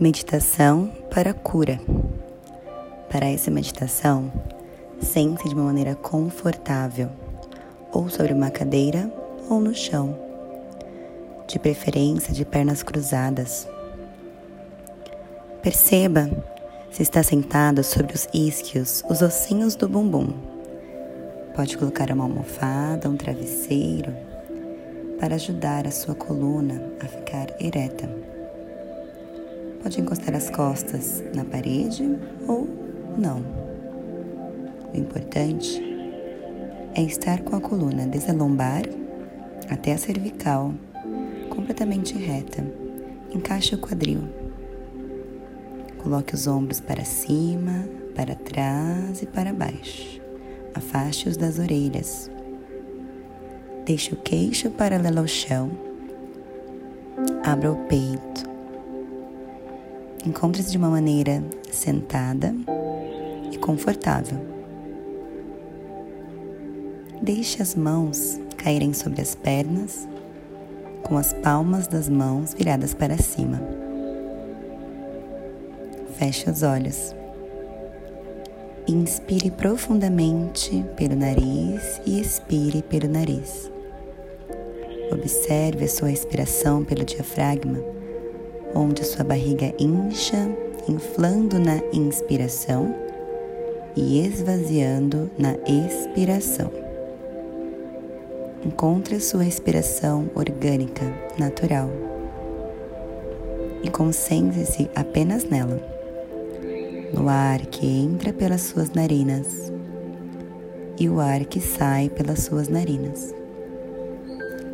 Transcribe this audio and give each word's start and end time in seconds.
Meditação 0.00 0.90
para 1.10 1.34
cura. 1.34 1.78
Para 3.10 3.26
essa 3.26 3.50
meditação, 3.50 4.32
sente 4.98 5.46
de 5.46 5.54
uma 5.54 5.64
maneira 5.64 5.94
confortável, 5.94 7.10
ou 7.92 8.08
sobre 8.08 8.32
uma 8.32 8.48
cadeira 8.48 9.12
ou 9.50 9.60
no 9.60 9.74
chão, 9.74 10.18
de 11.46 11.58
preferência 11.58 12.32
de 12.32 12.46
pernas 12.46 12.82
cruzadas. 12.82 13.68
Perceba 15.60 16.30
se 16.90 17.02
está 17.02 17.22
sentado 17.22 17.84
sobre 17.84 18.14
os 18.14 18.26
isquios, 18.32 19.04
os 19.06 19.20
ossinhos 19.20 19.74
do 19.74 19.86
bumbum. 19.86 20.32
Pode 21.54 21.76
colocar 21.76 22.10
uma 22.10 22.24
almofada, 22.24 23.06
um 23.06 23.18
travesseiro, 23.18 24.16
para 25.20 25.34
ajudar 25.34 25.86
a 25.86 25.90
sua 25.90 26.14
coluna 26.14 26.90
a 27.00 27.06
ficar 27.06 27.48
ereta. 27.60 28.29
Pode 29.82 30.00
encostar 30.00 30.34
as 30.34 30.50
costas 30.50 31.22
na 31.34 31.44
parede 31.44 32.04
ou 32.46 32.68
não. 33.16 33.42
O 34.92 34.96
importante 34.96 35.82
é 36.94 37.02
estar 37.02 37.42
com 37.42 37.56
a 37.56 37.60
coluna 37.60 38.06
desde 38.06 38.30
a 38.30 38.34
lombar 38.34 38.82
até 39.70 39.92
a 39.92 39.98
cervical 39.98 40.74
completamente 41.48 42.16
reta. 42.16 42.64
Encaixe 43.32 43.74
o 43.74 43.78
quadril. 43.78 44.22
Coloque 45.98 46.34
os 46.34 46.46
ombros 46.46 46.80
para 46.80 47.04
cima, 47.04 47.84
para 48.14 48.34
trás 48.34 49.22
e 49.22 49.26
para 49.26 49.52
baixo. 49.52 50.20
Afaste-os 50.74 51.36
das 51.36 51.58
orelhas. 51.58 52.30
Deixe 53.84 54.12
o 54.14 54.16
queixo 54.16 54.70
paralelo 54.70 55.20
ao 55.20 55.26
chão. 55.26 55.70
Abra 57.44 57.70
o 57.70 57.76
peito. 57.86 58.49
Encontre-se 60.26 60.70
de 60.70 60.76
uma 60.76 60.90
maneira 60.90 61.42
sentada 61.72 62.54
e 63.50 63.56
confortável. 63.56 64.38
Deixe 67.22 67.62
as 67.62 67.74
mãos 67.74 68.38
caírem 68.58 68.92
sobre 68.92 69.22
as 69.22 69.34
pernas, 69.34 70.06
com 71.02 71.16
as 71.16 71.32
palmas 71.32 71.86
das 71.86 72.08
mãos 72.08 72.52
viradas 72.52 72.92
para 72.92 73.16
cima. 73.16 73.62
Feche 76.18 76.50
os 76.50 76.62
olhos. 76.62 77.14
Inspire 78.86 79.50
profundamente 79.50 80.84
pelo 80.96 81.16
nariz 81.16 82.00
e 82.04 82.20
expire 82.20 82.82
pelo 82.82 83.08
nariz. 83.08 83.70
Observe 85.10 85.84
a 85.84 85.88
sua 85.88 86.08
respiração 86.08 86.84
pelo 86.84 87.04
diafragma 87.04 87.99
onde 88.74 89.04
sua 89.04 89.24
barriga 89.24 89.72
incha, 89.78 90.48
inflando 90.88 91.58
na 91.58 91.76
inspiração 91.92 92.94
e 93.96 94.24
esvaziando 94.24 95.30
na 95.38 95.54
expiração. 95.66 96.70
Encontre 98.64 99.16
a 99.16 99.20
sua 99.20 99.42
respiração 99.42 100.30
orgânica, 100.34 101.04
natural, 101.38 101.90
e 103.82 103.88
concentre-se 103.88 104.90
apenas 104.94 105.44
nela, 105.44 105.80
no 107.12 107.28
ar 107.28 107.60
que 107.66 107.86
entra 107.86 108.32
pelas 108.32 108.60
suas 108.62 108.90
narinas 108.90 109.72
e 110.98 111.08
o 111.08 111.18
ar 111.18 111.46
que 111.46 111.60
sai 111.60 112.10
pelas 112.10 112.40
suas 112.40 112.68
narinas. 112.68 113.34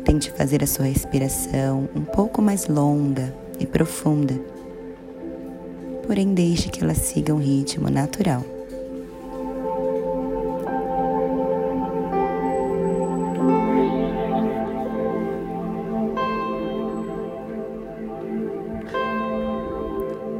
Tente 0.03 0.29
fazer 0.31 0.61
a 0.61 0.67
sua 0.67 0.85
respiração 0.85 1.89
um 1.95 2.03
pouco 2.03 2.41
mais 2.41 2.67
longa 2.67 3.33
e 3.59 3.65
profunda, 3.65 4.33
porém 6.05 6.33
deixe 6.33 6.69
que 6.69 6.83
ela 6.83 6.93
siga 6.93 7.33
um 7.33 7.39
ritmo 7.39 7.89
natural. 7.89 8.43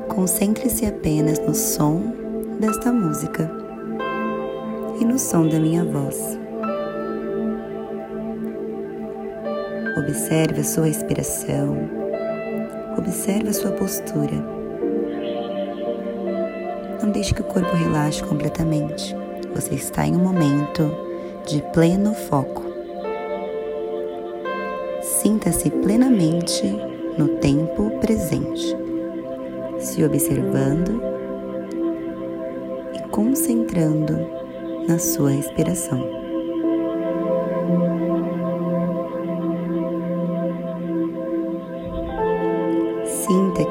Concentre-se 0.10 0.86
apenas 0.86 1.40
no 1.40 1.54
som 1.54 2.02
desta 2.60 2.92
música 2.92 3.50
e 5.00 5.06
no 5.06 5.18
som 5.18 5.48
da 5.48 5.60
minha 5.60 5.86
voz. 5.86 6.38
Observe 9.98 10.62
a 10.62 10.64
sua 10.64 10.86
respiração 10.86 11.97
Observe 13.08 13.48
a 13.48 13.54
sua 13.54 13.72
postura. 13.72 14.36
Não 17.02 17.10
deixe 17.10 17.34
que 17.34 17.40
o 17.40 17.46
corpo 17.46 17.74
relaxe 17.74 18.22
completamente. 18.22 19.16
Você 19.56 19.76
está 19.76 20.06
em 20.06 20.14
um 20.14 20.20
momento 20.20 20.94
de 21.46 21.62
pleno 21.72 22.14
foco. 22.14 22.66
Sinta-se 25.02 25.70
plenamente 25.70 26.68
no 27.18 27.30
tempo 27.40 27.92
presente, 28.02 28.76
se 29.80 30.04
observando 30.04 31.02
e 32.94 33.08
concentrando 33.08 34.28
na 34.86 35.00
sua 35.00 35.32
respiração. 35.32 36.17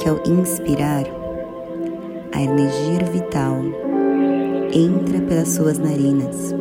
Que 0.07 0.11
ao 0.11 0.21
inspirar, 0.25 1.05
a 2.33 2.41
energia 2.41 3.05
vital 3.11 3.57
entra 4.73 5.21
pelas 5.23 5.49
suas 5.49 5.81
narinas, 5.81 6.55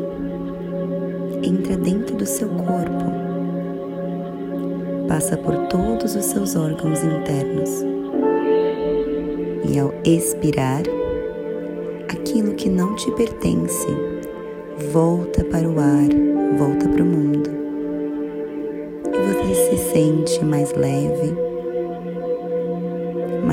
entra 1.44 1.78
dentro 1.78 2.16
do 2.16 2.26
seu 2.26 2.50
corpo, 2.50 3.06
passa 5.08 5.38
por 5.38 5.56
todos 5.68 6.16
os 6.16 6.26
seus 6.26 6.56
órgãos 6.56 7.04
internos. 7.04 7.86
E 9.72 9.78
ao 9.78 9.94
expirar, 10.04 10.82
aquilo 12.10 12.56
que 12.56 12.68
não 12.68 12.96
te 12.96 13.12
pertence 13.12 13.88
volta 14.92 15.44
para 15.44 15.70
o 15.70 15.80
ar, 15.80 16.58
volta 16.58 16.90
para 16.90 17.04
o 17.04 17.06
mundo. 17.06 17.52
E 19.14 19.54
você 19.54 19.54
se 19.54 19.92
sente 19.92 20.44
mais 20.44 20.74
leve 20.74 21.45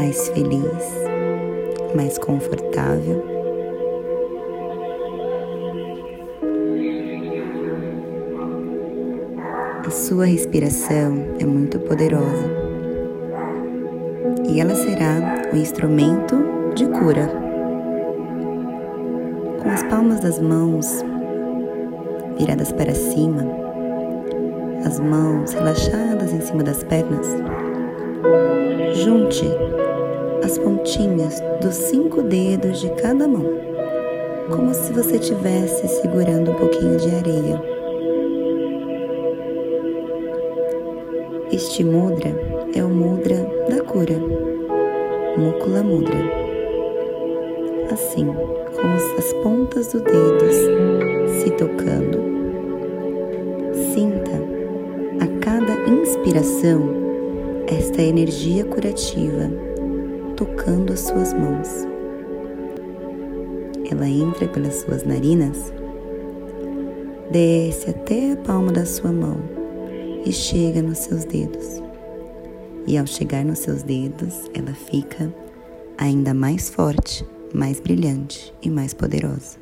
mais 0.03 0.29
feliz, 0.31 1.07
mais 1.95 2.19
confortável. 2.19 3.23
A 9.87 9.91
sua 9.91 10.25
respiração 10.25 11.37
é 11.39 11.45
muito 11.45 11.79
poderosa 11.79 12.51
e 14.49 14.61
ela 14.61 14.75
será 14.75 15.51
o 15.53 15.57
instrumento 15.57 16.37
de 16.75 16.85
cura. 16.87 17.29
Com 19.63 19.71
as 19.71 19.85
palmas 19.85 20.19
das 20.19 20.41
mãos 20.41 21.05
viradas 22.37 22.73
para 22.73 22.93
cima, 22.93 23.47
as 24.85 24.99
mãos 24.99 25.53
relaxadas 25.53 26.33
em 26.33 26.41
cima 26.41 26.65
das 26.65 26.83
pernas, 26.83 27.29
junte 28.95 29.47
as 30.43 30.59
pontinhas 30.59 31.41
dos 31.61 31.75
cinco 31.75 32.23
dedos 32.23 32.81
de 32.81 32.91
cada 32.97 33.29
mão, 33.29 33.45
como 34.51 34.75
se 34.75 34.93
você 34.93 35.17
estivesse 35.17 35.87
segurando 35.89 36.51
um 36.51 36.55
pouquinho 36.55 36.97
de 36.97 37.15
areia. 37.15 37.63
Este 41.53 41.85
mudra 41.85 42.31
é 42.75 42.83
o 42.83 42.89
mudra 42.89 43.37
da 43.69 43.83
cura, 43.85 44.19
Mukula 45.37 45.83
Mudra. 45.83 46.19
Assim, 47.93 48.27
com 48.27 49.19
as 49.19 49.33
pontas 49.43 49.93
dos 49.93 50.03
dedos 50.03 50.57
se 51.41 51.51
tocando, 51.53 52.19
sinta 53.95 54.33
a 55.21 55.41
cada 55.41 55.89
inspiração 55.89 57.03
esta 57.69 58.03
energia 58.03 58.65
curativa 58.65 59.72
tocando 60.43 60.93
as 60.93 60.99
suas 60.99 61.33
mãos. 61.33 61.69
Ela 63.89 64.09
entra 64.09 64.49
pelas 64.49 64.75
suas 64.81 65.05
narinas, 65.05 65.73
desce 67.31 67.91
até 67.91 68.33
a 68.33 68.37
palma 68.39 68.73
da 68.73 68.85
sua 68.85 69.13
mão 69.13 69.37
e 70.27 70.33
chega 70.33 70.83
nos 70.83 70.99
seus 70.99 71.25
dedos. 71.25 71.81
E 72.89 72.99
ao 72.99 73.07
chegar 73.07 73.45
nos 73.45 73.61
seus 73.61 73.85
dedos, 73.85 74.51
ela 74.53 74.75
fica 74.75 75.33
ainda 75.97 76.35
mais 76.35 76.69
forte, 76.69 77.25
mais 77.55 77.79
brilhante 77.79 78.53
e 78.61 78.69
mais 78.69 78.93
poderosa. 78.93 79.62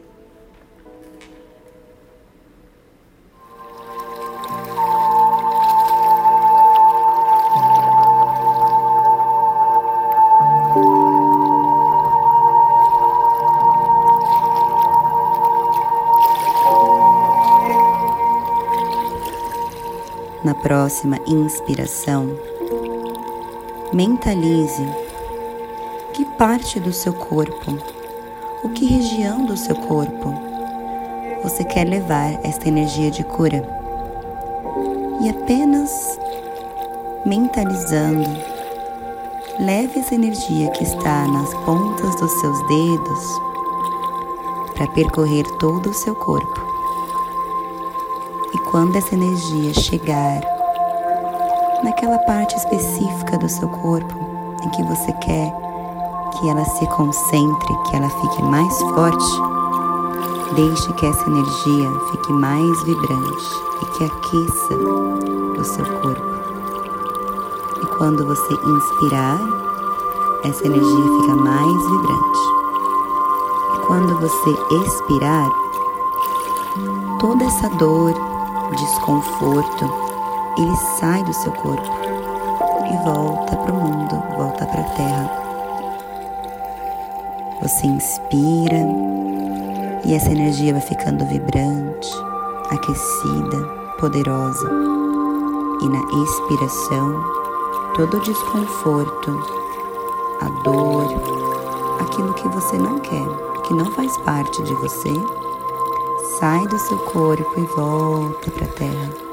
Próxima 20.62 21.18
inspiração, 21.26 22.28
mentalize 23.92 24.86
que 26.12 26.24
parte 26.24 26.78
do 26.78 26.92
seu 26.92 27.12
corpo, 27.12 27.78
o 28.62 28.68
que 28.68 28.84
região 28.86 29.44
do 29.46 29.56
seu 29.56 29.74
corpo 29.74 30.50
você 31.42 31.64
quer 31.64 31.84
levar 31.84 32.38
esta 32.44 32.68
energia 32.68 33.10
de 33.10 33.24
cura. 33.24 33.66
E 35.22 35.28
apenas 35.30 36.18
mentalizando, 37.24 38.28
leve 39.58 40.00
essa 40.00 40.14
energia 40.14 40.70
que 40.70 40.84
está 40.84 41.26
nas 41.26 41.52
pontas 41.64 42.14
dos 42.16 42.32
seus 42.40 42.66
dedos 42.68 43.40
para 44.74 44.86
percorrer 44.88 45.44
todo 45.58 45.90
o 45.90 45.94
seu 45.94 46.14
corpo. 46.14 46.60
E 48.52 48.58
quando 48.70 48.96
essa 48.96 49.14
energia 49.14 49.74
chegar 49.74 50.49
naquela 51.82 52.18
parte 52.20 52.56
específica 52.56 53.38
do 53.38 53.48
seu 53.48 53.68
corpo 53.68 54.14
em 54.64 54.68
que 54.70 54.82
você 54.82 55.12
quer 55.14 55.52
que 56.38 56.48
ela 56.48 56.64
se 56.64 56.86
concentre, 56.88 57.76
que 57.86 57.96
ela 57.96 58.08
fique 58.08 58.42
mais 58.42 58.78
forte, 58.78 59.42
deixe 60.54 60.92
que 60.94 61.06
essa 61.06 61.26
energia 61.26 61.90
fique 62.10 62.32
mais 62.32 62.82
vibrante 62.84 63.50
e 63.82 63.86
que 63.86 64.04
aqueça 64.04 64.74
o 65.58 65.64
seu 65.64 65.84
corpo. 66.00 66.30
E 67.82 67.86
quando 67.96 68.26
você 68.26 68.54
inspirar, 68.54 69.38
essa 70.44 70.66
energia 70.66 71.20
fica 71.20 71.36
mais 71.36 71.86
vibrante. 71.90 72.40
E 73.74 73.86
quando 73.86 74.18
você 74.20 74.50
expirar, 74.86 75.50
toda 77.18 77.44
essa 77.44 77.68
dor, 77.70 78.14
desconforto, 78.76 80.09
ele 80.58 80.76
sai 80.98 81.22
do 81.24 81.32
seu 81.32 81.52
corpo 81.52 81.90
e 82.86 83.04
volta 83.04 83.56
para 83.56 83.72
o 83.72 83.76
mundo, 83.76 84.22
volta 84.36 84.66
para 84.66 84.80
a 84.80 84.90
terra. 84.90 85.30
Você 87.62 87.86
inspira 87.86 88.78
e 90.04 90.14
essa 90.14 90.30
energia 90.30 90.72
vai 90.72 90.80
ficando 90.80 91.24
vibrante, 91.26 92.10
aquecida, 92.70 93.64
poderosa. 93.98 94.70
E 95.82 95.88
na 95.88 96.22
expiração, 96.22 97.24
todo 97.94 98.16
o 98.16 98.20
desconforto, 98.20 99.30
a 100.40 100.48
dor, 100.62 101.06
aquilo 102.00 102.34
que 102.34 102.48
você 102.48 102.76
não 102.76 102.98
quer, 102.98 103.26
que 103.66 103.74
não 103.74 103.86
faz 103.92 104.16
parte 104.18 104.62
de 104.62 104.74
você, 104.74 105.12
sai 106.38 106.66
do 106.66 106.78
seu 106.78 106.98
corpo 106.98 107.60
e 107.60 107.64
volta 107.76 108.50
para 108.50 108.64
a 108.64 108.68
terra. 108.68 109.29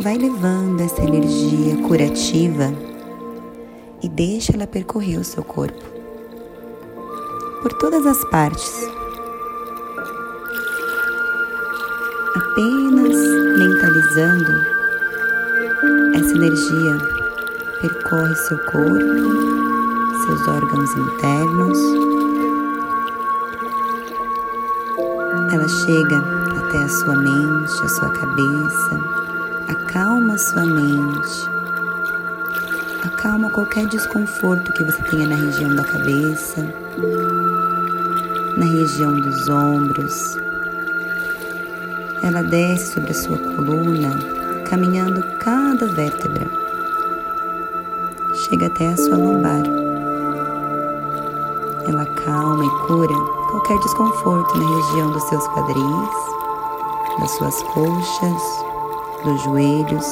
Vai 0.00 0.16
levando 0.16 0.80
essa 0.80 1.02
energia 1.02 1.76
curativa 1.86 2.72
e 4.02 4.08
deixa 4.08 4.54
ela 4.54 4.66
percorrer 4.66 5.18
o 5.18 5.24
seu 5.24 5.44
corpo 5.44 5.84
por 7.60 7.72
todas 7.74 8.04
as 8.06 8.24
partes. 8.30 8.88
Apenas 12.34 13.16
mentalizando 13.58 14.52
essa 16.16 16.34
energia 16.34 16.98
percorre 17.82 18.34
seu 18.34 18.58
corpo, 18.64 19.04
seus 20.24 20.48
órgãos 20.48 20.90
internos. 20.96 21.78
Ela 25.52 25.68
chega 25.68 26.18
até 26.58 26.78
a 26.78 26.88
sua 26.88 27.14
mente, 27.14 27.82
a 27.82 27.88
sua 27.88 28.10
cabeça, 28.10 29.21
acalma 29.68 30.38
sua 30.38 30.64
mente 30.64 31.52
acalma 33.22 33.50
qualquer 33.50 33.86
desconforto 33.86 34.72
que 34.72 34.82
você 34.82 35.00
tenha 35.04 35.28
na 35.28 35.36
região 35.36 35.74
da 35.76 35.84
cabeça, 35.84 36.60
na 38.56 38.64
região 38.64 39.14
dos 39.20 39.48
ombros. 39.48 40.36
Ela 42.22 42.42
desce 42.42 42.94
sobre 42.94 43.10
a 43.10 43.14
sua 43.14 43.38
coluna, 43.38 44.10
caminhando 44.68 45.22
cada 45.38 45.86
vértebra. 45.86 46.46
Chega 48.34 48.66
até 48.66 48.88
a 48.88 48.96
sua 48.96 49.16
lombar. 49.16 49.62
Ela 51.86 52.06
calma 52.24 52.64
e 52.64 52.86
cura 52.86 53.14
qualquer 53.50 53.78
desconforto 53.78 54.58
na 54.58 54.76
região 54.76 55.12
dos 55.12 55.22
seus 55.28 55.46
quadris, 55.48 57.20
das 57.20 57.30
suas 57.32 57.62
coxas, 57.62 58.71
dos 59.24 59.42
joelhos, 59.42 60.06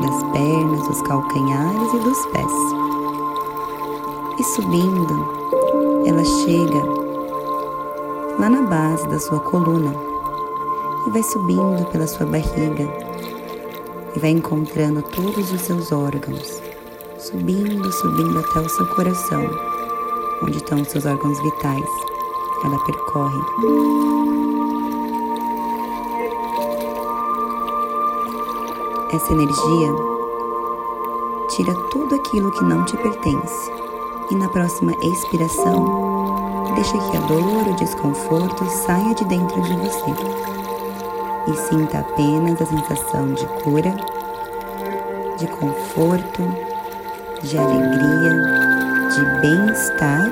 das 0.00 0.22
pernas, 0.32 0.88
dos 0.88 1.02
calcanhares 1.02 1.94
e 1.94 1.98
dos 1.98 2.26
pés. 2.26 2.52
E 4.38 4.44
subindo, 4.44 5.42
ela 6.06 6.24
chega 6.24 6.82
lá 8.38 8.48
na 8.48 8.62
base 8.62 9.06
da 9.08 9.18
sua 9.18 9.40
coluna 9.40 9.94
e 11.06 11.10
vai 11.10 11.22
subindo 11.22 11.86
pela 11.90 12.06
sua 12.06 12.26
barriga 12.26 12.88
e 14.14 14.18
vai 14.18 14.30
encontrando 14.30 15.02
todos 15.02 15.52
os 15.52 15.60
seus 15.60 15.92
órgãos, 15.92 16.62
subindo, 17.18 17.92
subindo 17.92 18.38
até 18.38 18.60
o 18.60 18.68
seu 18.68 18.86
coração, 18.94 19.44
onde 20.42 20.56
estão 20.56 20.80
os 20.80 20.88
seus 20.88 21.04
órgãos 21.06 21.40
vitais. 21.42 21.88
Ela 22.64 22.78
percorre 22.84 24.11
Essa 29.12 29.30
energia 29.30 29.92
tira 31.50 31.74
tudo 31.90 32.14
aquilo 32.14 32.50
que 32.50 32.64
não 32.64 32.82
te 32.86 32.96
pertence 32.96 33.70
e 34.30 34.34
na 34.34 34.48
próxima 34.48 34.92
expiração, 35.02 36.72
deixa 36.74 36.92
que 37.10 37.16
a 37.18 37.20
dor, 37.20 37.68
o 37.68 37.76
desconforto 37.76 38.64
saia 38.86 39.14
de 39.14 39.26
dentro 39.26 39.60
de 39.60 39.76
você 39.76 40.14
e 41.46 41.56
sinta 41.68 41.98
apenas 41.98 42.62
a 42.62 42.64
sensação 42.64 43.34
de 43.34 43.46
cura, 43.62 43.94
de 45.38 45.46
conforto, 45.48 46.42
de 47.42 47.58
alegria, 47.58 48.40
de 49.10 49.40
bem-estar, 49.42 50.22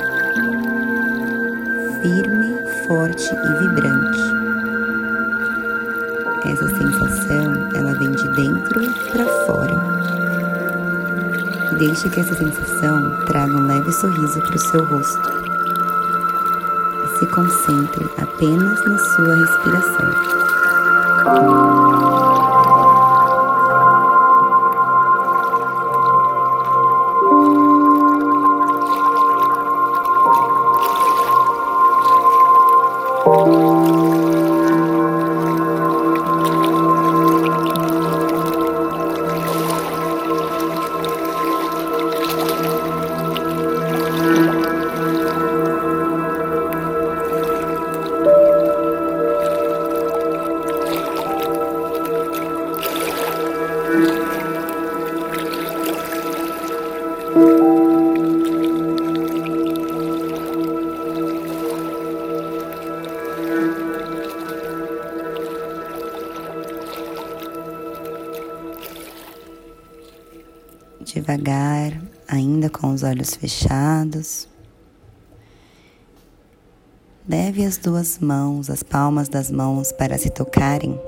firme, 2.01 2.57
forte 2.87 3.25
e 3.25 3.59
vibrante. 3.59 4.50
Essa 6.45 6.69
sensação, 6.69 7.69
ela 7.75 7.93
vem 7.95 8.11
de 8.13 8.29
dentro 8.29 8.81
para 9.13 9.27
fora. 9.47 9.75
Deixe 11.79 12.09
que 12.09 12.21
essa 12.21 12.35
sensação 12.35 13.25
traga 13.27 13.55
um 13.57 13.67
leve 13.67 13.93
sorriso 13.93 14.41
para 14.41 14.57
o 14.57 14.59
seu 14.59 14.85
rosto. 14.85 15.31
E 17.05 17.19
se 17.19 17.27
concentre 17.27 18.11
apenas 18.19 18.85
na 18.85 18.99
sua 18.99 19.35
respiração. 19.35 20.11
Devagar, 71.21 72.01
ainda 72.27 72.71
com 72.71 72.95
os 72.95 73.03
olhos 73.03 73.35
fechados, 73.35 74.49
leve 77.29 77.63
as 77.63 77.77
duas 77.77 78.19
mãos, 78.19 78.71
as 78.71 78.83
palmas 78.83 79.29
das 79.29 79.51
mãos 79.51 79.93
para 79.93 80.17
se 80.17 80.31
tocarem. 80.31 80.99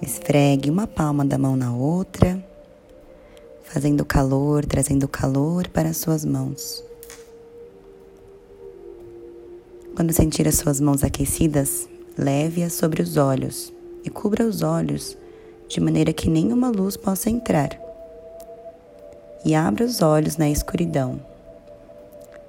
Esfregue 0.00 0.70
uma 0.70 0.86
palma 0.86 1.26
da 1.26 1.36
mão 1.36 1.56
na 1.56 1.74
outra, 1.74 2.42
fazendo 3.64 4.02
calor, 4.02 4.64
trazendo 4.64 5.06
calor 5.06 5.68
para 5.68 5.90
as 5.90 5.98
suas 5.98 6.24
mãos. 6.24 6.82
Quando 9.94 10.14
sentir 10.14 10.48
as 10.48 10.54
suas 10.54 10.80
mãos 10.80 11.04
aquecidas, 11.04 11.86
leve-as 12.16 12.72
sobre 12.72 13.02
os 13.02 13.18
olhos 13.18 13.70
e 14.02 14.08
cubra 14.08 14.46
os 14.46 14.62
olhos 14.62 15.18
de 15.68 15.82
maneira 15.82 16.14
que 16.14 16.30
nenhuma 16.30 16.70
luz 16.70 16.96
possa 16.96 17.28
entrar. 17.28 17.85
E 19.46 19.54
abra 19.54 19.84
os 19.84 20.02
olhos 20.02 20.36
na 20.36 20.50
escuridão. 20.50 21.20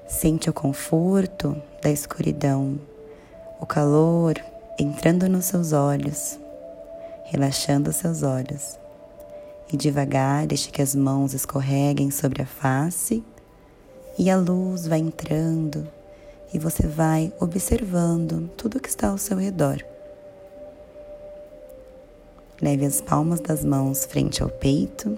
Sente 0.08 0.50
o 0.50 0.54
conforto 0.54 1.56
da 1.80 1.92
escuridão, 1.92 2.80
o 3.62 3.68
calor 3.68 4.34
entrando 4.80 5.30
nos 5.30 5.46
seus 5.46 5.74
olhos, 5.74 6.40
relaxando 7.26 7.94
seus 7.94 8.24
olhos. 8.24 8.80
E 9.72 9.78
devagar 9.78 10.48
deixe 10.48 10.72
que 10.72 10.82
as 10.82 10.96
mãos 10.96 11.36
escorreguem 11.36 12.10
sobre 12.10 12.42
a 12.42 12.48
face 12.48 13.24
e 14.18 14.28
a 14.32 14.36
luz 14.36 14.88
vai 14.88 14.98
entrando 14.98 15.88
e 16.52 16.58
você 16.58 16.88
vai 16.88 17.32
observando 17.40 18.50
tudo 18.58 18.80
que 18.80 18.90
está 18.90 19.10
ao 19.10 19.20
seu 19.20 19.38
redor. 19.38 19.86
Leve 22.60 22.88
as 22.88 23.02
palmas 23.02 23.40
das 23.40 23.64
mãos 23.64 24.04
frente 24.04 24.42
ao 24.42 24.50
peito, 24.50 25.16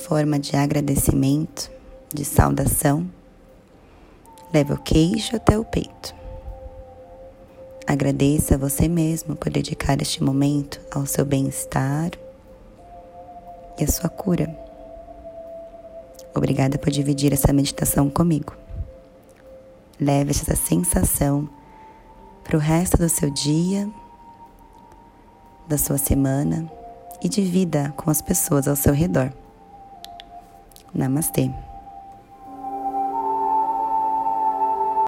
forma 0.00 0.38
de 0.38 0.56
agradecimento, 0.56 1.70
de 2.12 2.24
saudação. 2.24 3.08
Leve 4.52 4.72
o 4.72 4.78
queixo 4.78 5.36
até 5.36 5.56
o 5.58 5.64
peito. 5.64 6.14
Agradeça 7.86 8.54
a 8.54 8.58
você 8.58 8.88
mesmo 8.88 9.36
por 9.36 9.50
dedicar 9.50 10.00
este 10.00 10.22
momento 10.22 10.80
ao 10.90 11.06
seu 11.06 11.24
bem-estar 11.24 12.10
e 13.78 13.84
à 13.84 13.86
sua 13.86 14.08
cura. 14.08 14.56
Obrigada 16.34 16.78
por 16.78 16.90
dividir 16.90 17.32
essa 17.32 17.52
meditação 17.52 18.08
comigo. 18.08 18.54
Leve 20.00 20.30
essa 20.30 20.56
sensação 20.56 21.48
para 22.42 22.56
o 22.56 22.60
resto 22.60 22.96
do 22.96 23.08
seu 23.08 23.30
dia, 23.30 23.88
da 25.68 25.76
sua 25.76 25.98
semana 25.98 26.70
e 27.22 27.28
divida 27.28 27.92
com 27.96 28.10
as 28.10 28.22
pessoas 28.22 28.66
ao 28.66 28.74
seu 28.74 28.94
redor. 28.94 29.32
Namastê. 30.94 31.50